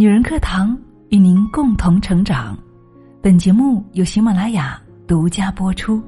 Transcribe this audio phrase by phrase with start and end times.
[0.00, 2.56] 女人课堂与您共同成长。
[3.20, 6.00] 本节目由喜马拉雅独家播出。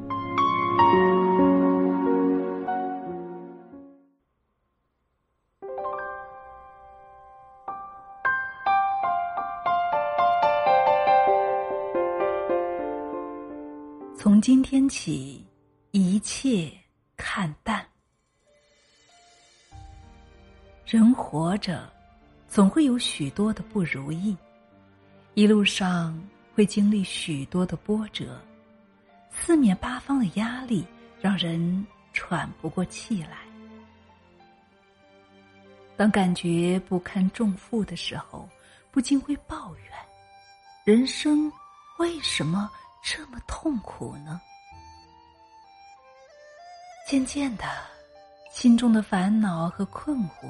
[14.17, 15.45] 从今天起，
[15.91, 16.71] 一切
[17.17, 17.85] 看淡。
[20.87, 21.93] 人活着。
[22.51, 24.37] 总会有许多的不如意，
[25.35, 26.21] 一路上
[26.53, 28.43] 会经历许多的波折，
[29.31, 30.85] 四面八方的压力
[31.21, 33.39] 让人喘不过气来。
[35.97, 38.49] 当感觉不堪重负的时候，
[38.91, 39.93] 不禁会抱怨：
[40.83, 41.51] 人生
[41.99, 42.69] 为什么
[43.01, 44.41] 这么痛苦呢？
[47.07, 47.65] 渐渐的，
[48.51, 50.49] 心中的烦恼和困惑。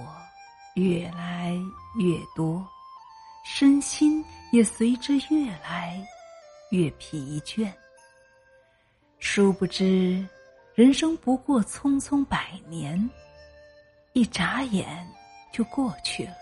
[0.75, 1.55] 越来
[1.97, 2.67] 越多，
[3.45, 6.01] 身心也随之越来
[6.71, 7.73] 越疲倦。
[9.19, 10.27] 殊不知，
[10.75, 13.11] 人生不过匆匆百年，
[14.13, 15.07] 一眨眼
[15.53, 16.35] 就过去了。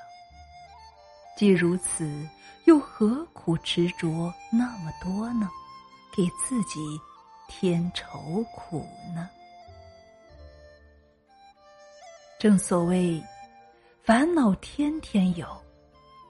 [1.37, 2.29] 既如此，
[2.67, 5.49] 又何苦执着那么多呢？
[6.15, 7.01] 给自己
[7.49, 9.29] 添愁苦呢？
[12.39, 13.23] 正所谓。
[14.09, 15.47] 烦恼天天有，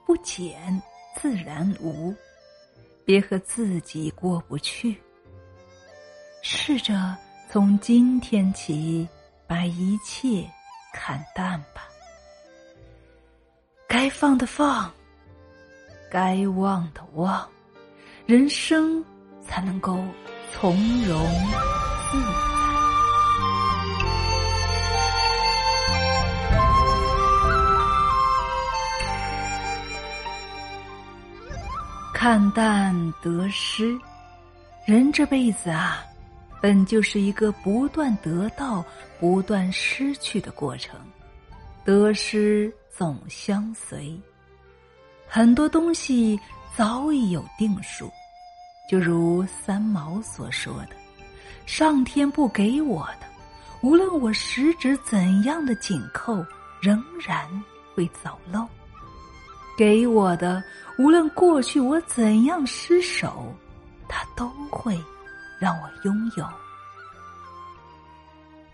[0.05, 0.81] 不减
[1.15, 2.13] 自然无。
[3.05, 5.01] 别和自己过不去。
[6.41, 7.15] 试着
[7.49, 9.07] 从今天起，
[9.47, 10.45] 把一切
[10.91, 11.87] 看淡吧。
[13.87, 14.91] 该放的放，
[16.11, 17.49] 该忘的忘，
[18.25, 19.01] 人生
[19.47, 20.03] 才能够
[20.51, 21.25] 从容
[22.11, 22.58] 自在。
[32.19, 33.97] 看淡得失，
[34.85, 36.03] 人这辈子啊，
[36.61, 38.83] 本就是一个不断得到、
[39.21, 40.99] 不断失去的过程，
[41.85, 44.19] 得失总相随。
[45.29, 46.37] 很多东西
[46.75, 48.11] 早已有定数，
[48.91, 50.89] 就如三毛所说的
[51.65, 53.27] ：“上天不给我的，
[53.81, 56.45] 无论我十指怎样的紧扣，
[56.81, 57.47] 仍然
[57.95, 58.67] 会走漏。”
[59.79, 60.61] 给我的，
[60.97, 63.55] 无论过去我怎样失手，
[64.09, 65.01] 他都会
[65.57, 66.45] 让我拥有。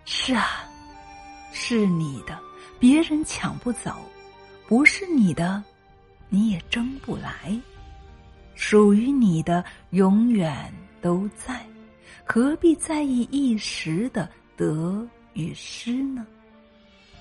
[0.04, 0.68] 是啊，
[1.52, 2.40] 是你的，
[2.80, 3.92] 别人抢不走；
[4.68, 5.64] 不是你的，
[6.28, 7.56] 你也争不来。
[8.56, 10.74] 属于你的，永远
[11.04, 11.64] 都在，
[12.24, 14.28] 何必在意一时的
[14.58, 16.26] 得与失呢？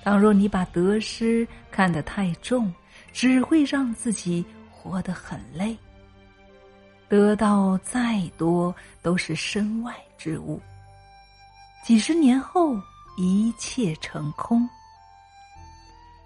[0.03, 2.73] 倘若你把得失看得太重，
[3.15, 5.75] 只会让自己活得很累。
[7.09, 10.61] 得到再多都是身外之物，
[11.85, 12.77] 几十年后
[13.17, 14.69] 一切成空。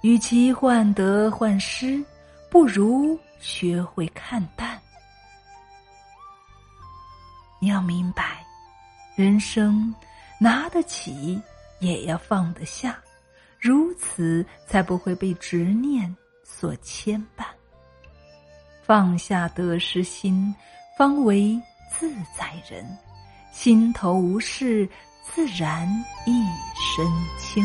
[0.00, 2.03] 与其患得患失，
[2.50, 4.81] 不如学会看淡。
[7.60, 8.43] 你要明白，
[9.16, 9.93] 人生
[10.41, 11.38] 拿得起
[11.81, 12.97] 也要放得下，
[13.59, 16.16] 如此才不会被执念。
[16.50, 17.44] 所牵绊，
[18.82, 20.53] 放下得失心，
[20.97, 21.60] 方为
[21.91, 22.84] 自在人。
[23.53, 24.88] 心头无事，
[25.22, 25.87] 自然
[26.26, 26.42] 一
[26.75, 27.06] 身
[27.38, 27.64] 轻。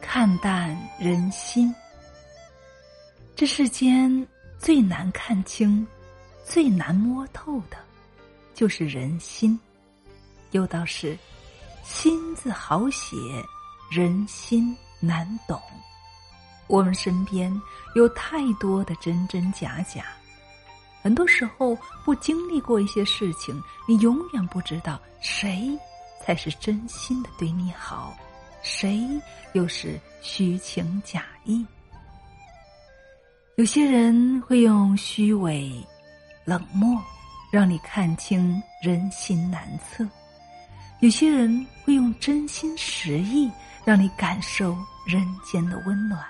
[0.00, 1.72] 看淡人心，
[3.36, 4.26] 这世间
[4.58, 5.86] 最难看清、
[6.44, 7.76] 最难摸透的。
[8.54, 9.58] 就是人心，
[10.50, 11.18] 有道是
[11.82, 13.16] ：“心字好写，
[13.90, 15.60] 人心难懂。”
[16.68, 17.52] 我们身边
[17.94, 20.04] 有太多的真真假假，
[21.02, 25.78] 很多时候不经历过一些事情，你永远不知道谁
[26.24, 28.16] 才是真心的对你好，
[28.62, 29.06] 谁
[29.54, 31.66] 又是虚情假意。
[33.56, 35.72] 有些人会用虚伪、
[36.44, 36.98] 冷漠。
[37.52, 40.08] 让你看清人心难测，
[41.00, 43.52] 有些人会用真心实意
[43.84, 44.74] 让你感受
[45.06, 46.24] 人间的温暖。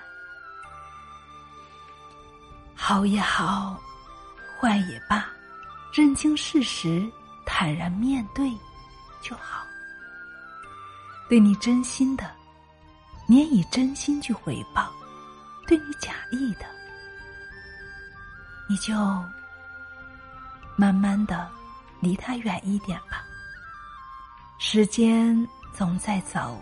[2.74, 3.80] 好也好，
[4.60, 5.24] 坏也罢，
[5.94, 7.08] 认清事实，
[7.46, 8.50] 坦然面对
[9.22, 9.64] 就好。
[11.28, 12.28] 对你真心的，
[13.28, 14.90] 你也以真心去回报；
[15.68, 16.66] 对你假意的，
[18.68, 18.92] 你就。
[20.76, 21.48] 慢慢的，
[22.00, 23.24] 离他远一点吧。
[24.58, 25.36] 时间
[25.74, 26.60] 总在走，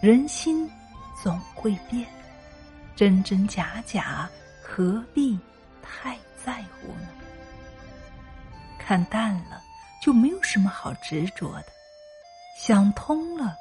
[0.00, 0.68] 人心
[1.22, 2.06] 总会变，
[2.96, 4.28] 真真假假，
[4.62, 5.38] 何必
[5.82, 7.08] 太在乎呢？
[8.78, 9.62] 看淡了，
[10.02, 11.66] 就没有什么好执着的；
[12.58, 13.54] 想通了，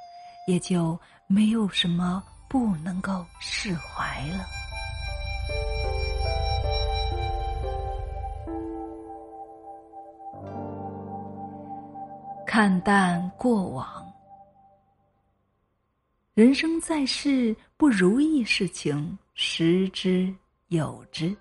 [0.48, 4.46] 也就没有什么不能够释怀了。
[12.56, 14.14] 看淡过往，
[16.36, 20.32] 人生在世，不如意事情十之
[20.68, 21.36] 有之。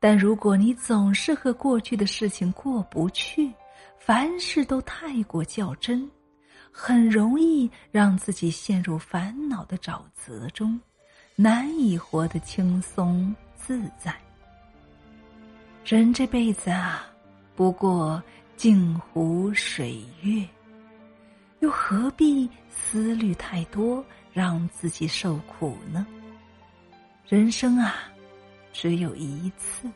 [0.00, 3.48] 但如果你总是和过去的事情过不去，
[3.96, 6.10] 凡事都太过较真，
[6.72, 10.80] 很容易让自己陷入烦恼的沼泽中，
[11.36, 14.12] 难以活得轻松自在。
[15.84, 17.06] 人这辈子啊，
[17.54, 18.20] 不过。
[18.60, 20.46] 镜湖水月，
[21.60, 24.04] 又何必思虑太多，
[24.34, 26.06] 让自己受苦呢？
[27.26, 27.94] 人生啊，
[28.70, 29.90] 只有一次，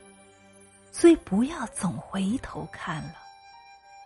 [0.90, 3.16] 所以不要总回头看了，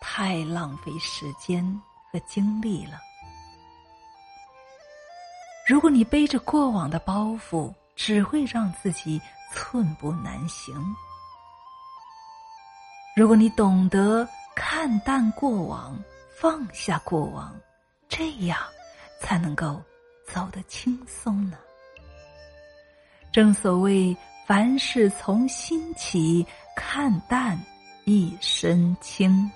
[0.00, 1.64] 太浪费时间
[2.10, 2.99] 和精力了。
[5.69, 9.22] 如果你背着过往的包袱，只会让自己
[9.52, 10.75] 寸步难行。
[13.14, 14.28] 如果你懂得。
[14.60, 15.96] 看淡过往，
[16.34, 17.55] 放下过往，
[18.08, 18.58] 这样
[19.20, 19.81] 才能够
[20.26, 21.56] 走得轻松呢。
[23.31, 24.14] 正所谓
[24.44, 26.44] 凡事从心起，
[26.75, 27.56] 看淡
[28.05, 29.49] 一身轻。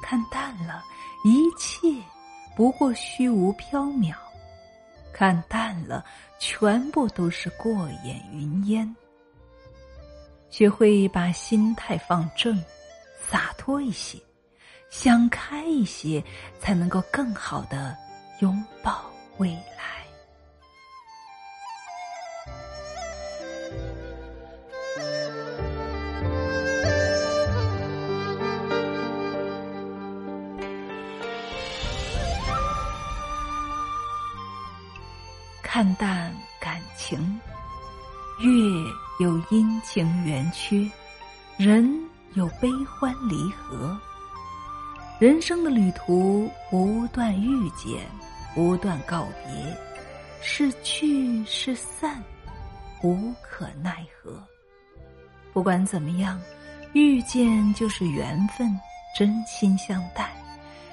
[0.00, 0.84] 看淡了，
[1.24, 1.88] 一切
[2.54, 4.14] 不过虚无缥缈；
[5.12, 6.04] 看淡了，
[6.38, 8.96] 全部都是过眼云烟。
[10.50, 12.62] 学会把心态放正。
[13.32, 14.18] 洒脱一些，
[14.90, 16.22] 想开一些，
[16.60, 17.96] 才能够更好的
[18.40, 20.04] 拥抱未来。
[35.62, 36.30] 看淡
[36.60, 37.40] 感情，
[38.40, 38.50] 月
[39.20, 40.86] 有阴晴圆缺，
[41.56, 42.11] 人。
[42.34, 43.94] 有悲欢离合，
[45.18, 48.06] 人生的旅途不断遇见，
[48.54, 49.76] 不断告别，
[50.40, 52.22] 是聚是散，
[53.02, 54.42] 无可奈何。
[55.52, 56.40] 不管怎么样，
[56.94, 58.74] 遇见就是缘分，
[59.14, 60.24] 真心相待；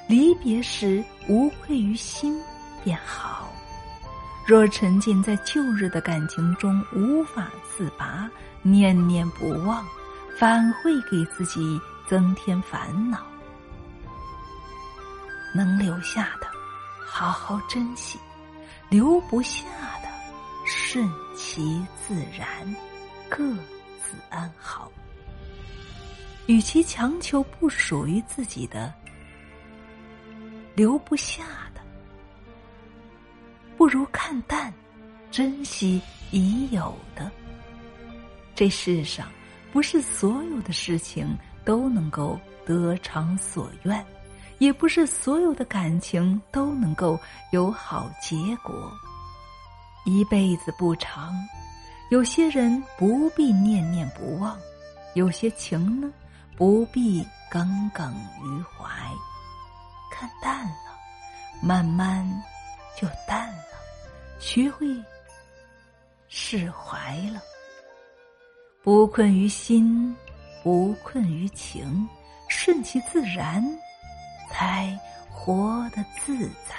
[0.10, 2.38] 离别时无愧于心，
[2.84, 3.48] 便好。
[4.46, 8.30] 若沉浸在旧日的感情中无法自拔，
[8.62, 9.86] 念念不忘。
[10.40, 11.78] 反会给自己
[12.08, 13.26] 增添烦恼。
[15.54, 16.48] 能留下的，
[17.06, 18.18] 好好珍惜；
[18.88, 19.66] 留不下
[20.02, 20.08] 的，
[20.66, 21.06] 顺
[21.36, 22.74] 其自然，
[23.28, 23.54] 各
[24.02, 24.90] 自安好。
[26.46, 28.94] 与其强求不属于自己的，
[30.74, 31.44] 留不下
[31.76, 31.82] 的，
[33.76, 34.74] 不如看淡，
[35.30, 36.02] 珍惜
[36.32, 37.30] 已有的。
[38.56, 39.28] 这世上。
[39.72, 44.06] 不是所有的事情都能够得偿所愿，
[44.58, 47.20] 也不是所有的感情都能够
[47.52, 48.92] 有好结果。
[50.06, 51.34] 一辈子不长，
[52.10, 54.58] 有些人不必念念不忘，
[55.14, 56.12] 有些情呢
[56.58, 58.12] 不必耿耿
[58.44, 58.90] 于怀。
[60.12, 60.98] 看淡了，
[61.62, 62.28] 慢慢
[63.00, 63.64] 就淡了，
[64.40, 64.88] 学会
[66.28, 67.40] 释怀了。
[68.82, 70.16] 不困于心，
[70.64, 72.08] 不困于情，
[72.48, 73.62] 顺其自然，
[74.50, 74.98] 才
[75.30, 76.76] 活得自在。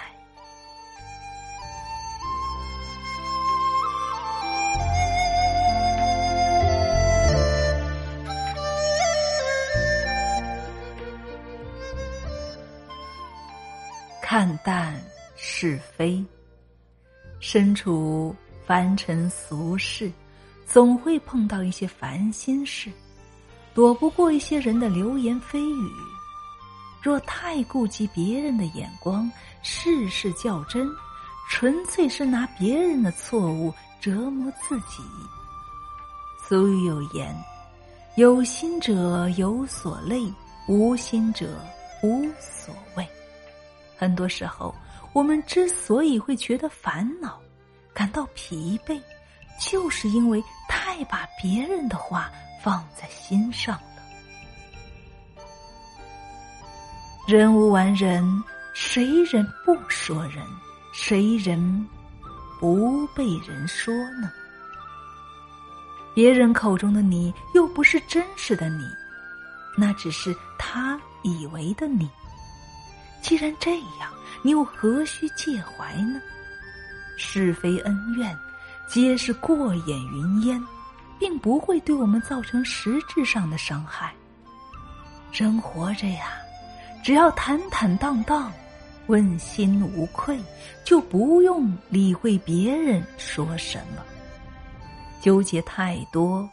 [14.22, 14.98] 看淡
[15.36, 16.24] 是非，
[17.40, 20.10] 身处凡尘俗世。
[20.72, 22.92] 总会碰到一些烦心事，
[23.74, 25.90] 躲不过一些人的流言蜚语。
[27.02, 29.28] 若太顾及别人的眼光，
[29.62, 30.88] 事事较真，
[31.50, 35.02] 纯粹是拿别人的错误折磨自己。
[36.48, 37.34] 俗语有言
[38.14, 40.32] ：“有心者有所累，
[40.68, 41.58] 无心者
[42.00, 43.04] 无所谓。”
[43.98, 44.72] 很多时候，
[45.12, 47.40] 我们之所以会觉得烦恼、
[47.92, 49.00] 感到疲惫。
[49.62, 50.42] 就是因为
[51.00, 52.30] 太把别人的话
[52.62, 54.02] 放在心上了。
[57.26, 58.22] 人无完人，
[58.74, 60.44] 谁人不说人？
[60.92, 61.88] 谁人
[62.60, 64.30] 不被人说呢？
[66.14, 68.84] 别人口中的你，又不是真实的你，
[69.78, 72.10] 那只是他以为的你。
[73.22, 76.20] 既然这样，你又何须介怀呢？
[77.16, 78.36] 是非恩怨，
[78.86, 80.62] 皆是过眼云烟，
[81.20, 84.12] 并不会对我们造成实质上的伤害。
[85.30, 86.32] 人活着呀，
[87.04, 88.50] 只要坦坦荡荡，
[89.06, 90.40] 问心无愧，
[90.82, 94.02] 就不用理会别人说什么。
[95.20, 96.48] 纠结太多，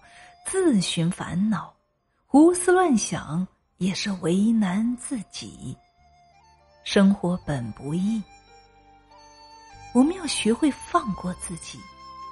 [0.45, 1.73] 自寻烦恼；
[2.25, 3.47] 胡思乱想，
[3.77, 5.75] 也是为难自己。
[6.83, 8.21] 生活本不易，
[9.93, 11.79] 我们要学会放过自己，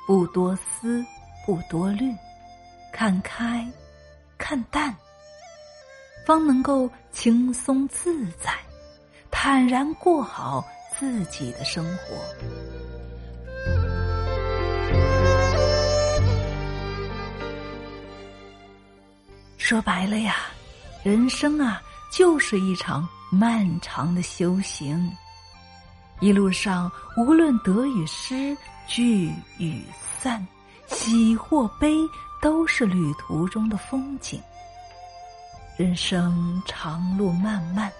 [0.05, 1.03] 不多思，
[1.45, 2.13] 不多虑，
[2.97, 3.69] 看开，
[4.37, 4.95] 看淡，
[6.25, 8.53] 方能够轻松自在，
[9.29, 10.63] 坦然过好
[10.97, 12.15] 自己的生活。
[19.57, 20.37] 说白了呀，
[21.03, 23.05] 人生啊，就是一场。
[23.29, 25.11] 漫长的修行，
[26.21, 28.55] 一路上无论得与失、
[28.87, 29.83] 聚与
[30.21, 30.45] 散、
[30.87, 31.97] 喜或悲，
[32.45, 34.39] 都是旅途中的风景。
[35.75, 37.91] 人生长路漫漫，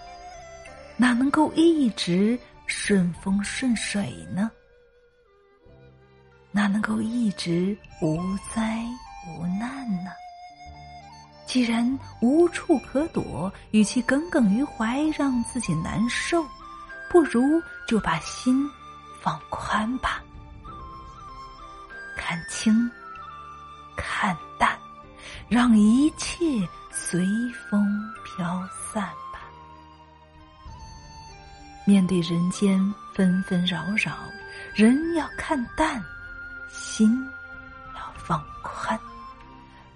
[0.98, 2.38] 哪能够一直
[2.68, 4.52] 顺风顺水呢？
[6.52, 8.20] 哪能够一直无
[8.54, 8.86] 灾
[9.28, 10.12] 无难呢？
[11.48, 16.46] 既然无处可躲，与其耿耿于怀让自己难受，
[17.10, 17.42] 不如
[17.88, 18.64] 就把心
[19.24, 20.22] 放宽吧，
[22.16, 22.88] 看清，
[23.96, 24.78] 看淡，
[25.50, 26.46] 让一切
[26.92, 27.26] 随
[27.70, 29.42] 风飘散吧。
[31.86, 32.80] 面对人间
[33.14, 34.18] 纷纷扰扰，
[34.74, 36.04] 人要看淡，
[36.70, 37.24] 心
[37.96, 39.00] 要放宽。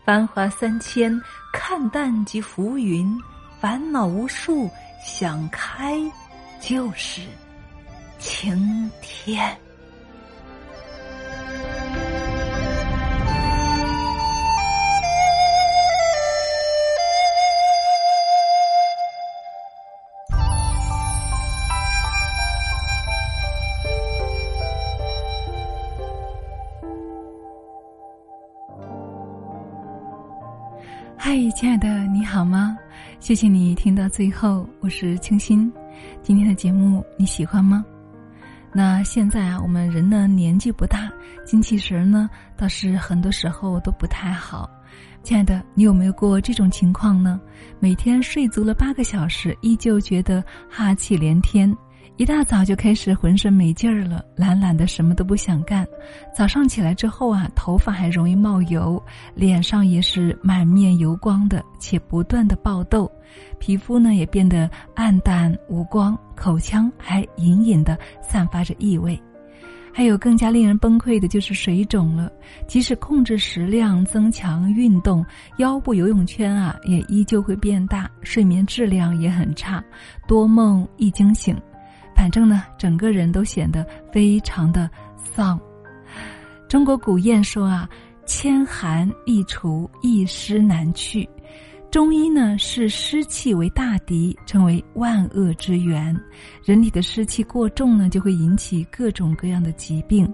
[0.06, 1.20] 繁华三千，
[1.54, 3.08] 看淡即浮云；
[3.60, 4.70] 烦恼无数，
[5.04, 6.00] 想开
[6.60, 7.22] 就是
[8.18, 9.56] 晴天。
[31.22, 32.78] 嗨，亲爱的，你好吗？
[33.20, 35.70] 谢谢你听到最后，我是清新。
[36.24, 37.84] 今天的节目你喜欢吗？
[38.72, 41.12] 那现在啊，我们人呢年纪不大，
[41.44, 44.70] 精气神呢倒是很多时候都不太好。
[45.22, 47.38] 亲爱的，你有没有过这种情况呢？
[47.82, 51.70] 每天睡足了八个小时，依旧觉得哈气连天。
[52.20, 55.88] 一大早就开始浑身没劲儿了，懒懒的什么都不想干。
[56.36, 59.02] 早上起来之后啊，头发还容易冒油，
[59.34, 63.10] 脸上也是满面油光的，且不断的爆痘，
[63.58, 69.18] 皮肤呢也变得暗淡无光，口腔还隐隐的散发着异味。
[69.94, 72.30] 还有更加令人崩溃的就是水肿了，
[72.68, 75.26] 即使控制食量、增强运动，
[75.60, 79.82] 腰部游泳圈啊也依旧会变大，睡眠质量也很差，
[80.28, 81.56] 多梦易惊醒。
[82.20, 85.58] 反正呢，整个人都显得非常的丧。
[86.68, 87.90] 中国古谚说啊
[88.28, 91.28] ：“千寒易除，一湿难去。”
[91.90, 96.14] 中医呢视湿气为大敌，称为万恶之源。
[96.62, 100.30] 人体的湿气过重呢，就会引起各种各样的疾病。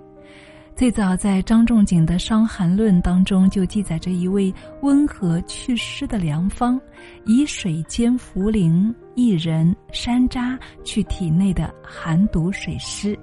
[0.76, 4.52] 最早在张仲景的《伤寒论》当中就记载着一味
[4.82, 6.82] 温和祛湿的良方，
[7.26, 13.18] 以水煎茯苓、薏仁、山楂去体内的寒毒水湿。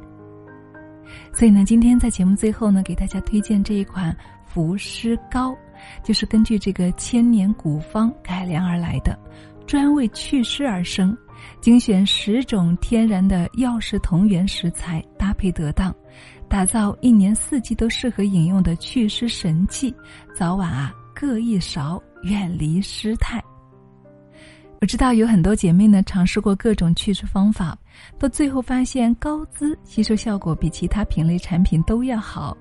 [1.33, 5.55] 所以呢，今天在节目最后呢，给大家推荐这一款伏湿膏，
[6.03, 9.19] 就是根据这个千年古方改良而来的，
[9.67, 11.17] 专为祛湿而生，
[11.61, 15.95] 精选十种天然的药食同源食材，搭配得当。
[16.49, 19.95] 打造一年四季都适合饮用的祛湿神器，
[20.35, 23.43] 早晚啊各一勺，远离湿态。
[24.83, 27.79] 我知道有很多姐妹呢尝试过各种祛湿方法，
[28.19, 32.57] 到最后发现高滋吸收效果比其他品类产品都要好。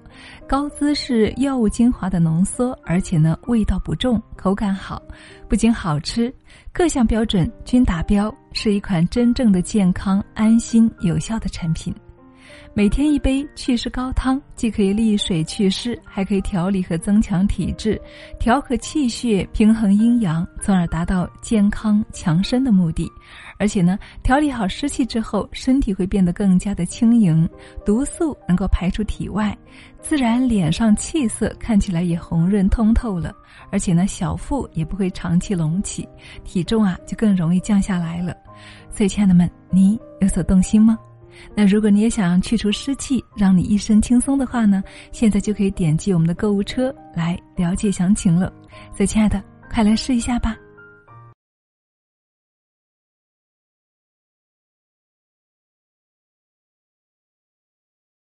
[0.47, 5.01] 高滋是药物精华的浓缩，而且呢味道不重，口感好，
[5.49, 6.31] 不仅好吃，
[6.71, 11.91] 各项标准均达标，是一款真正的健康、安心、有效的产品。
[12.73, 18.01] 每天一杯祛湿高汤，既可以利水祛湿，还可以调理和增强体质，
[18.39, 23.11] 调和气血，平衡阴阳，从而达到健康强身的目的。
[23.57, 27.47] 而且呢，调理好湿气之后，身体会变得更加的轻盈，
[27.85, 29.55] 毒素能够排出体外，
[30.01, 33.33] 自然脸上气色看起来也红润通透了。
[33.69, 36.07] 而且呢，小腹也不会长期隆起，
[36.45, 38.35] 体重啊就更容易降下来了。
[38.89, 40.97] 所以，亲爱的们，你有所动心吗？
[41.55, 48.51] 那如果你也想要去除湿气，让你一身轻松的话呢，现在就可以点击我们的购物车来了解详情了。
[48.95, 50.55] 所以，亲爱的，快来试一下吧。